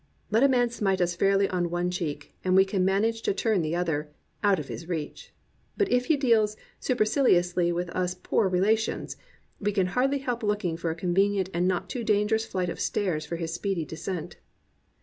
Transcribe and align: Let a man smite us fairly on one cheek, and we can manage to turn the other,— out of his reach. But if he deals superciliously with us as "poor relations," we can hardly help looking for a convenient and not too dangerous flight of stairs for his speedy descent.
Let 0.31 0.41
a 0.41 0.49
man 0.49 0.71
smite 0.71 0.99
us 0.99 1.13
fairly 1.15 1.47
on 1.49 1.69
one 1.69 1.91
cheek, 1.91 2.33
and 2.43 2.55
we 2.55 2.65
can 2.65 2.83
manage 2.83 3.21
to 3.21 3.35
turn 3.35 3.61
the 3.61 3.75
other,— 3.75 4.09
out 4.43 4.57
of 4.57 4.67
his 4.67 4.89
reach. 4.89 5.31
But 5.77 5.91
if 5.91 6.05
he 6.05 6.17
deals 6.17 6.57
superciliously 6.79 7.71
with 7.71 7.91
us 7.91 8.13
as 8.13 8.21
"poor 8.23 8.49
relations," 8.49 9.15
we 9.59 9.71
can 9.71 9.85
hardly 9.93 10.17
help 10.17 10.41
looking 10.41 10.75
for 10.75 10.89
a 10.89 10.95
convenient 10.95 11.49
and 11.53 11.67
not 11.67 11.87
too 11.87 12.03
dangerous 12.03 12.47
flight 12.47 12.69
of 12.69 12.79
stairs 12.79 13.27
for 13.27 13.35
his 13.35 13.53
speedy 13.53 13.85
descent. 13.85 14.37